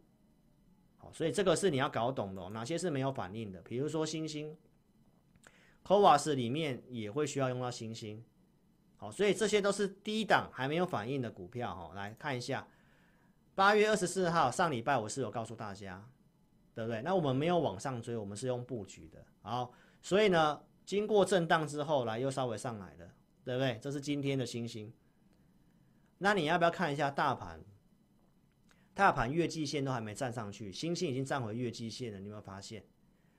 [1.02, 4.56] 好，所以这个是你要搞懂的，哪些是没有反应的，比如说星星
[5.84, 8.24] c o v a s 里面也会需要用到星星。
[8.98, 12.68] 好，所以这些都是低档还没有反应的股票哈，来看一下。
[13.56, 16.08] 八月二十四号上礼拜我是有告诉大家，
[16.76, 17.02] 对不对？
[17.02, 19.26] 那我们没有往上追，我们是用布局的。
[19.42, 23.12] 好，所以呢，经过震荡之后来又稍微上来了，
[23.44, 23.80] 对不对？
[23.82, 24.94] 这是今天的星星。
[26.20, 27.60] 那你要不要看一下大盘？
[29.02, 32.86] 大盘月季线都还没站上去，星星已经站回月季线了，你有没有发现？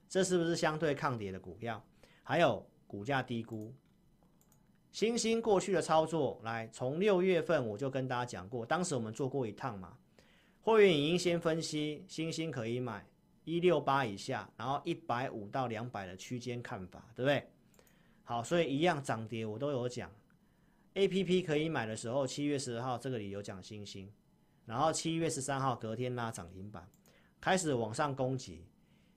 [0.08, 1.80] 这是不是相对抗跌的股票？
[2.24, 3.72] 还有股价低估。
[4.90, 9.96] 星星过去的操作，来从六月份我就跟大家讲过，当时我们做过一趟嘛，
[10.62, 13.06] 会员已经先分析星星可以买
[13.44, 17.46] 一六八以下，然后一百五到两百的区间看法，对不对？
[18.24, 20.10] 好，所以一样涨跌我都有讲
[20.94, 24.12] ，APP 可以买的时候，七月十二号这个里有讲星星，
[24.64, 26.88] 然后七月十三号隔天拉涨停板，
[27.40, 28.66] 开始往上攻击，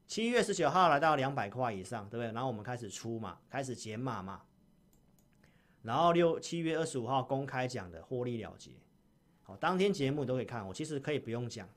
[0.08, 2.32] 七月十九号来到两百块以上，对不对？
[2.34, 4.42] 然后我们开始出嘛，开始减码嘛。
[5.84, 8.72] 然后六七月二十五号公开讲的获利了结，
[9.44, 10.68] 好，当天节目都可以看。
[10.68, 11.70] 我其实可以不用讲，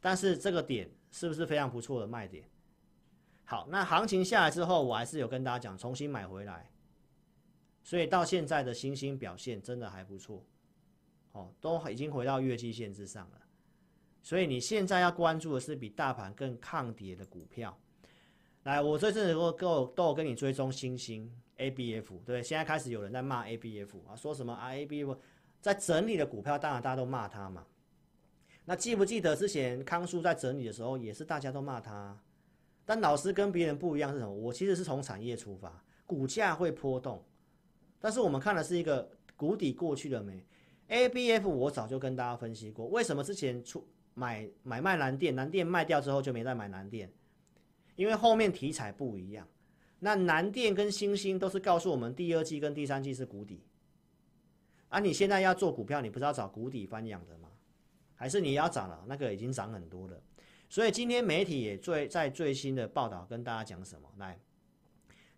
[0.00, 2.48] 但是这个点是不是非常不错的卖点？
[3.44, 6.70] 好，那行情下来之后，我还是有跟大家讲，重新买回来。
[7.82, 10.44] 所以到现在的星星表现真的还不错，
[11.32, 13.38] 哦，都已经回到月季线之上了。
[14.22, 17.78] 所以你现在要关注的是比大盘更抗跌的股票。
[18.64, 21.32] 来，我这阵子都都都有跟你追踪星星。
[21.56, 25.18] A B F 对，现在开始有人在骂 A B F 啊，说什么啊 A B F
[25.60, 27.66] 在整理的股票，当然大家都骂他嘛。
[28.64, 32.16] 那记不记得之前康叔在整理的时候，也是大家都骂他。
[32.84, 34.32] 但老师跟别人不一样是什么？
[34.32, 37.24] 我其实是从产业出发，股价会波动，
[37.98, 40.46] 但是我们看的是一个谷底过去了没
[40.88, 47.10] ？A B F 我早就跟大家分析过，为什么之前出买买卖蓝电，蓝电卖掉之后就没再买蓝电，
[47.96, 49.46] 因为后面题材不一样。
[50.00, 53.62] 那南电跟星星都是告诉我们，第二季跟第三季是谷底。
[54.88, 57.48] 啊，你现在要做股票，你不是要找谷底翻扬的吗？
[58.14, 59.04] 还是你要涨了？
[59.06, 60.20] 那个已经涨很多了。
[60.68, 64.08] 所以今天媒体也最在最新的报道跟大家讲什么？
[64.16, 64.38] 来，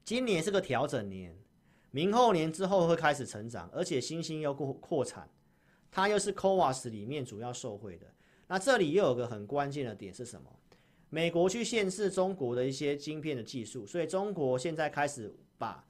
[0.05, 1.37] 今年是个调整年，
[1.91, 5.29] 明后年之后会开始成长，而且星星又扩扩产，
[5.91, 8.07] 它又是 CoWoS 里面主要受惠的。
[8.47, 10.51] 那这里又有个很关键的点是什么？
[11.09, 15.85] 美国去限制中国的一些晶片的技术，所以中国现在开始把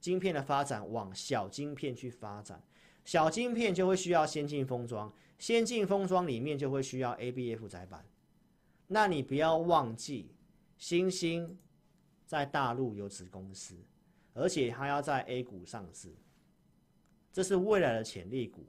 [0.00, 2.62] 晶片的发展往小晶片去发展。
[3.04, 8.04] 小晶片就会需要先进封装，先进封装里面就会需要 ABF 载板。
[8.88, 10.32] 那你不要忘记，
[10.78, 11.56] 星星
[12.24, 13.76] 在大陆有子公司，
[14.34, 16.14] 而且还要在 A 股上市，
[17.32, 18.66] 这是未来的潜力股。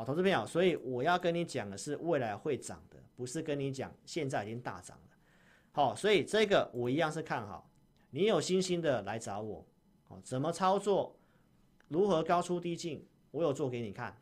[0.00, 5.16] 好，投资朋友，所以我要跟你讲的是未来会涨的，不是跟你讲现在已经大涨了。
[5.72, 7.70] 好，所以这个我一样是看好。
[8.08, 9.62] 你有信心的来找我，
[10.04, 11.14] 好，怎么操作？
[11.88, 13.06] 如何高出低进？
[13.30, 14.16] 我有做给你看。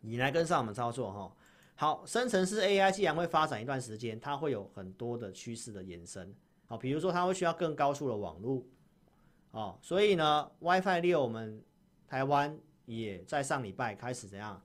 [0.00, 1.36] 你来跟上我们操作哈。
[1.74, 6.34] 好，生成式 AI 既然会发展一段时间，它会有很多的趋势的延伸。
[6.64, 8.64] 好，比如说它会需要更高速的网络。
[9.50, 11.62] 哦，所以呢，WiFi 六我们
[12.08, 14.58] 台湾也在上礼拜开始怎样？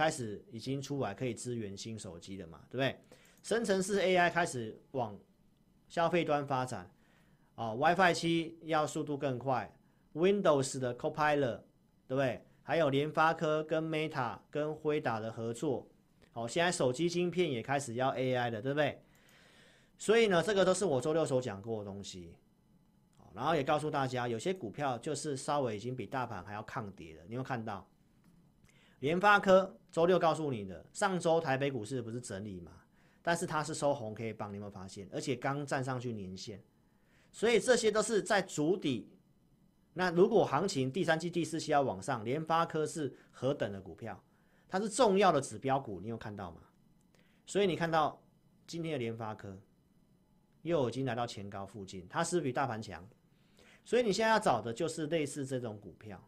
[0.00, 2.98] 开始已经出来可以支援新手机的嘛，对不对？
[3.42, 5.14] 生成式 AI 开始往
[5.88, 6.90] 消费端发展，
[7.54, 9.70] 啊，WiFi 七要速度更快
[10.14, 11.60] ，Windows 的 Copilot，
[12.08, 12.42] 对不对？
[12.62, 15.86] 还有联发科跟 Meta 跟辉达的合作，
[16.32, 19.02] 好，现在手机晶片也开始要 AI 了，对不对？
[19.98, 22.34] 所以呢，这个都是我周六所讲过的东西。
[23.34, 27.22] 然后也告诉大家，有些股票就是稍微已经比大盘还要抗跌了。
[27.28, 27.86] 你有看到？
[29.00, 32.72] 联发科周六告诉你的，上周台北股市不是整理吗？
[33.22, 35.08] 但是它是收红 K 棒，你有没有发现？
[35.12, 36.62] 而且刚站上去年线，
[37.32, 39.10] 所以这些都是在筑底。
[39.92, 44.22] 那如果行情第三季、第四期要往上，联发科是何等的股票？
[44.68, 46.60] 它是重要的指标股，你有看到吗？
[47.44, 48.22] 所以你看到
[48.66, 49.58] 今天的联发科
[50.62, 53.06] 又已经来到前高附近，它是不是比大盘强？
[53.84, 56.22] 所以你现在要找的就是类似这种股票，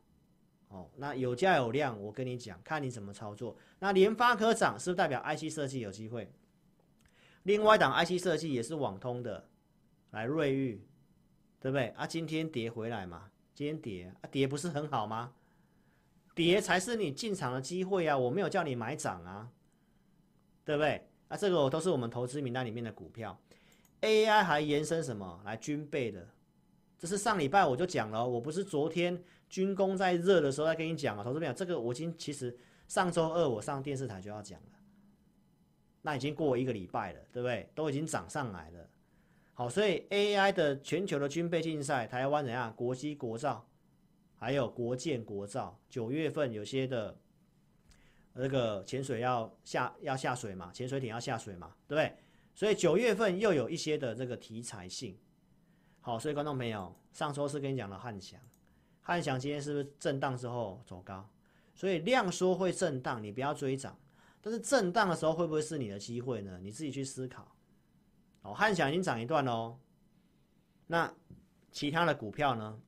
[0.73, 3.55] 哦，那有价有量，我跟你讲，看你怎么操作。
[3.79, 6.33] 那联发科涨是不代表 IC 设计有机会？
[7.43, 9.49] 另外一档 IC 设计也是网通的，
[10.13, 10.81] 来瑞昱，
[11.61, 11.89] 对不对？
[11.89, 13.31] 啊，今天跌回来嘛。
[13.55, 15.35] 今天跌啊，跌不是很好吗？
[16.35, 18.17] 跌才是你进场的机会啊！
[18.17, 19.51] 我没有叫你买涨啊，
[20.65, 21.07] 对不对？
[21.29, 23.39] 啊，这个我都是我们投资名单里面的股票。
[24.01, 26.27] AI 还延伸什么来军备的？
[26.99, 29.23] 这是上礼拜我就讲了，我不是昨天
[29.53, 34.79] 军工在热的时候再跟你讲啊，投资朋友，这个我已经其实上周二我上电视台就要讲了，
[36.01, 37.69] 那已经过一个礼拜了，对不对？
[37.75, 38.89] 都已经涨上来了。
[39.53, 42.75] 好，所以 AI 的全球的军备竞赛，台湾怎样？
[42.75, 43.69] 国机国造，
[44.37, 47.15] 还有国建国造，九月份有些的
[48.33, 52.17] 那个潜水要下要下水嘛，潜水艇要下水嘛，对不对？
[52.55, 55.15] 所以九月份又有一些的这个题材性。
[56.01, 58.41] 好，所以观众朋友，上周是跟你讲了汉翔，
[59.03, 61.29] 汉翔今天是不是震荡之后走高？
[61.75, 63.99] 所以量缩会震荡，你不要追涨，
[64.41, 66.59] 但是震荡的时候会不会是你的机会呢？
[66.63, 67.55] 你自己去思考。
[68.43, 69.79] 哦，汉翔已经涨一段喽。
[70.87, 71.13] 那
[71.71, 72.81] 其他的股票呢？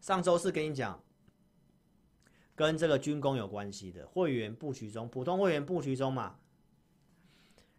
[0.00, 1.02] 上周是跟你讲，
[2.54, 6.38] 跟这个军工有关系的会员布局中，普通会员布局中嘛。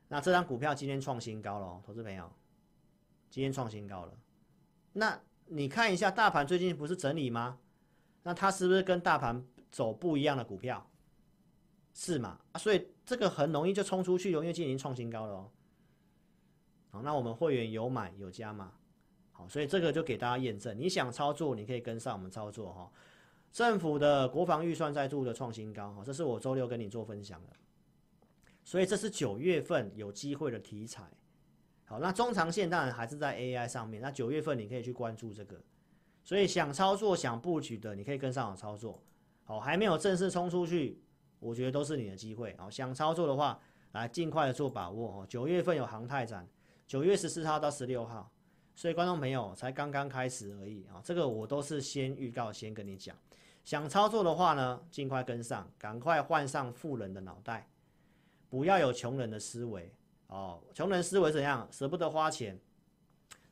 [0.07, 2.32] 那这张股票今天创新高了，投资朋友，
[3.30, 4.13] 今天创新高了。
[4.93, 5.20] 那
[5.50, 7.60] 你看一下大盘最近不是整理吗？
[8.24, 10.88] 那它是不是跟大盘走不一样的股票？
[11.93, 12.39] 是嘛？
[12.58, 15.52] 所以这个很容易就冲出去，因为今天已经创新高了哦。
[16.91, 18.72] 好，那我们会员有买有加码，
[19.32, 20.78] 好，所以这个就给大家验证。
[20.78, 22.91] 你想操作，你可以跟上我们操作哈。
[23.52, 27.54] 政府的国防预算再度的创新高哈，这是我周六跟你做分享的。
[28.64, 31.04] 所以这是九月份有机会的题材。
[31.89, 33.99] 好，那中长线当然还是在 AI 上面。
[33.99, 35.59] 那九月份你可以去关注这个。
[36.23, 39.01] 所以想操作、想布局的，你可以跟上我操作。
[39.43, 41.01] 好，还没有正式冲出去，
[41.39, 42.55] 我觉得都是你的机会。
[42.59, 43.59] 好，想操作的话，
[43.93, 45.25] 来尽快的做把握哦。
[45.27, 46.47] 九月份有航太展。
[46.85, 48.31] 九月十四号到十六号，
[48.75, 53.17] 所以观众朋友才刚刚开始而已啊，这个我都是先预告，先跟你讲。
[53.63, 57.67] 想操作的话呢，尽快跟上，赶快换上富人的脑袋，
[58.47, 59.91] 不要有穷人的思维
[60.30, 60.63] 哦。
[60.73, 61.67] 穷人思维怎样？
[61.71, 62.59] 舍不得花钱，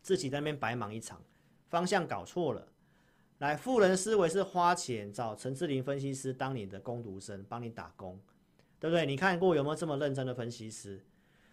[0.02, 1.22] 自己在那边白忙一场，
[1.68, 2.68] 方向搞错了。
[3.40, 8.20] 来，富人思维是花钱找陈志林分析师当你的工读生，帮你打工，
[8.80, 9.06] 对不对？
[9.06, 11.06] 你看过有没有这么认真的分析师？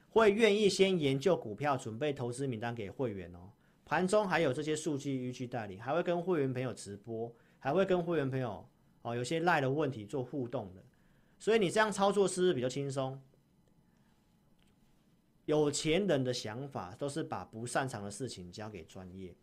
[0.09, 3.51] 会愿意先研究股票，准备投资名单给会员哦。
[3.85, 8.67] 盘中还有这些数据依据带领，还会跟会员朋友直播，还会跟会员朋友
[9.03, 10.83] 哦有些赖的问题做互动的。
[11.39, 13.21] 所以你这样操作是不是比较轻松？
[15.47, 19.35] 有钱人的想法都是把不擅长的事情交给专业，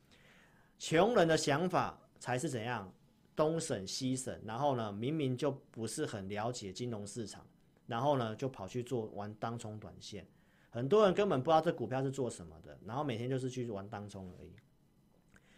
[0.80, 2.91] 穷人的想法才是怎样
[3.36, 7.45] 东省西省，然后呢明明就不是很了解金融市场，
[7.86, 10.26] 然后呢就跑去做玩当冲短线。
[10.70, 14.54] 很多人根本不知道这股票是做什么的，然后每天就是去玩当冲而已。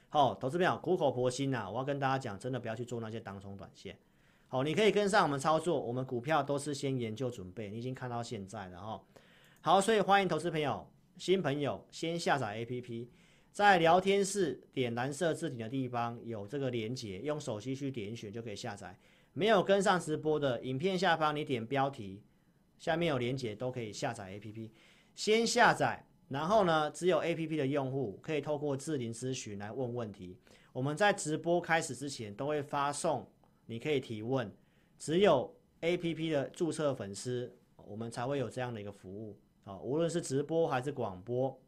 [0.09, 3.97] 好，投资朋友苦口婆心呐、我要跟大家讲，真的不要去做那些当冲短线。
[4.47, 9.01] 好，你可以跟上我们操作，我们股票都是先研究准备，你已经看到现在了哈。
[9.65, 10.85] 好，所以欢迎投资朋友、
[11.15, 13.07] 新朋友先下载 APP，
[13.49, 18.99] 在聊天室点蓝色字体的地方有这个连接，用手机去点选就可以下载。
[19.31, 22.21] 没有跟上直播的影片下方，你点标题，
[22.77, 24.69] 下面有连接都可以下载 APP。
[25.15, 30.37] 先下载，然后呢，只有 APP 的用户可以透过智霖咨询来问问题。
[30.73, 33.25] 我们在直播开始之前都会发送，
[33.67, 34.53] 你可以提问。
[34.99, 41.59] 只有 APP 的注册粉丝，我们才会有这样的一个服务啊，无论是直播还是广播。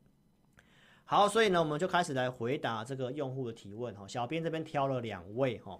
[1.03, 4.07] 好，所以呢，我们就开始来回答这个用户的提问哈。
[4.07, 5.79] 小编这边挑了两位哈。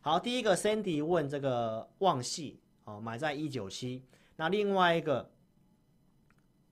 [0.00, 4.04] 好，第一个 Sandy 问这个旺系哦，买在一九七。
[4.36, 5.30] 那另外一个。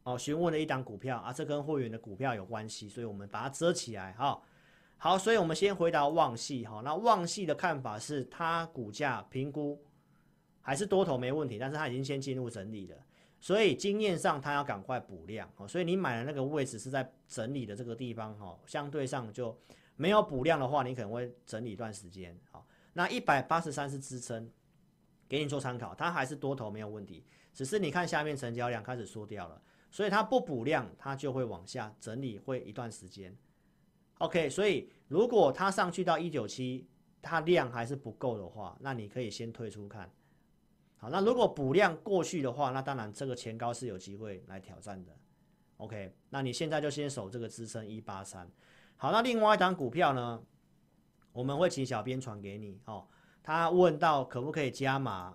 [0.03, 4.41] 哦，询问了一档股票啊，这跟会员的股票有关系，所以我们把它遮起来哈。
[4.97, 6.80] 好，所以我们先回答旺系哈。
[6.82, 9.78] 那旺系的看法是，它股价评估
[10.62, 12.97] 还是多头没问题，但是它已经先进入整理了。
[13.41, 15.66] 所以经验上它要赶快补量哦。
[15.66, 19.59] 所以你买的那个位置是在整理的这个地方哈，相对上就
[19.97, 22.38] 没有补量的话，你可能会整理一段时间。
[22.51, 24.51] 好，那一百八十三是支撑，
[25.28, 29.61] 给你做参考，它还是多头没有问题，只是你看下面成交量开始缩掉了，
[29.91, 33.36] 所以它不补量，它就会往下整理，会一段时间。
[34.18, 36.86] OK，所以如果它上去到一九七，
[37.22, 40.11] 它量还是不够的话，那你可以先退出看。
[41.01, 45.11] 好，那如果补量过去的话，那当然这个前高是有机会来挑战的。
[45.78, 48.46] OK，那你现在就先守这个支撑一八三。
[48.98, 50.42] 好，那另外一档股票呢，
[51.32, 53.09] 我们会请小编传给你哦。
[53.42, 55.34] 他问到可不可以加码？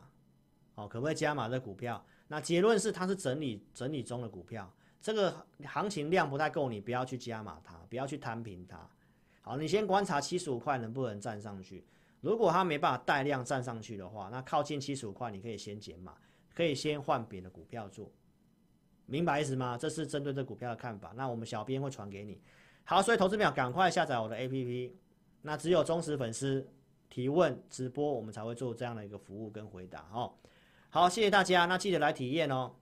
[0.75, 2.05] 哦，可不可以加码这股票？
[2.27, 4.71] 那结论是它是整理整理中的股票。
[5.01, 5.33] 这个
[5.65, 8.87] 行情量不太够，你不要去加码它，不要去摊平它。
[9.41, 11.83] 好，你先观察七十五块能不能站上去。
[12.25, 16.15] 如果它没办法带量站上去的话，那靠近七十五块，你可以先减码，
[16.55, 18.11] 可以先换别的股票做。
[19.05, 19.77] 明白意思吗？
[19.77, 21.13] 这是针对这股票的看法。
[21.15, 22.41] 那我们小编会传给你。
[22.83, 24.91] 好，所以投资朋友赶快下载我的 APP。
[25.43, 26.67] 那只有忠实粉丝
[27.11, 30.33] 提问直播，我们才会做这样的一个服务跟回答哦。
[30.89, 31.65] 好，谢谢大家。
[31.65, 32.73] 那记得来体验哦。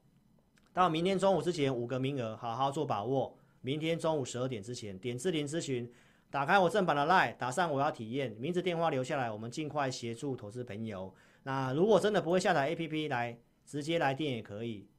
[0.71, 3.37] 到明天中午之前五个名额，好好做把握。
[3.59, 5.91] 明天中午十二点之前点智霖咨询，
[6.34, 11.13] 打开我正版的 LINE，打上我要体验，名字电话留下来，我们尽快协助投资朋友。
[11.43, 14.89] 那如果真的不会下载 APP 来，直接来电也可以。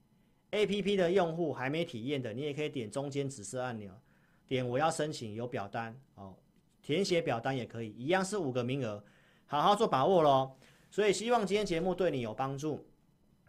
[0.52, 3.90] APP 的用户还没体验的，你也可以点中间紫色按钮，
[4.46, 6.36] 点我要申请有表单哦，
[6.80, 9.02] 填写表单也可以，一样是五个名额，
[9.46, 10.52] 好好做把握喽。
[10.88, 12.86] 所以希望今天节目对你有帮助。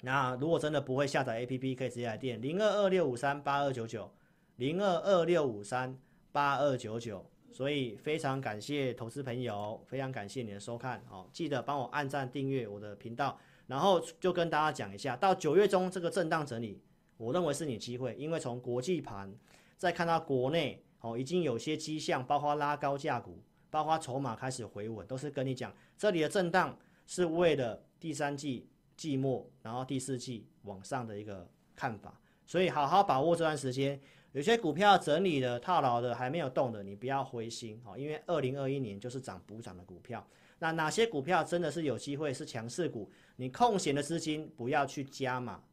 [0.02, 4.12] 那如果真的不会下载 APP，可以直接来电零二二六五三八二九九
[4.56, 5.96] 零二二六五三
[6.32, 7.24] 八二九九。
[7.56, 16.82] 所以非常感谢投资朋友，非常感谢你的收看哦，记得帮我按赞订阅我的频道，然后就跟大家讲一下，到九月中这个震荡整理，
[17.16, 19.34] 我认为是你机会，因为从国际盘
[19.78, 28.70] 再看到国内哦，已经有些迹象，包括拉高价股，包括筹码开始回稳，都是跟你讲这里的震荡是为了第三季。
[28.98, 31.46] 季末，然后第四季往上的一个
[31.76, 34.00] 看法，所以好好把握这段时间。
[34.36, 40.28] 有些股票整理的套牢的还没有动的，你不要灰心哦，因为二零二一年就是涨补涨的股票。
[40.60, 43.10] 那哪些股票真的是有机会是强势股？
[43.38, 45.64] 你空闲的资金不要去加码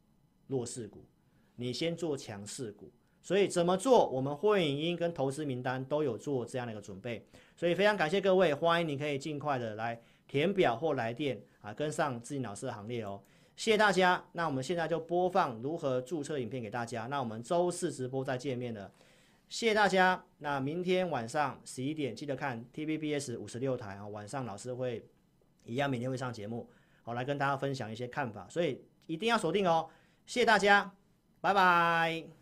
[0.47, 1.05] 弱势股，
[1.57, 2.89] 你先做强势股。
[3.21, 4.09] 所以怎么做？
[4.09, 7.27] 我们会影音跟投资名单都有做这样的一个准备。
[7.57, 11.43] 所以非常感谢各位，欢迎你可以尽快的来填表或来电。
[11.63, 13.21] 啊，跟上智霖老师的行列哦，
[13.57, 14.25] 谢谢大家。
[14.33, 17.07] 那我们现在就播放如何注册影片给大家。
[17.07, 18.91] 那我们周四直播再见面了，
[19.49, 20.25] 谢谢大家。
[20.39, 25.07] 那明天晚上十一点记得看 TVBS 五十六台啊，晚上老师会
[25.65, 26.69] 一样，每天会上节目，
[27.03, 29.89] 好来跟大家分享一些看法，所以一定要锁定哦。
[30.27, 30.93] 谢谢大家，
[31.41, 32.42] 拜拜。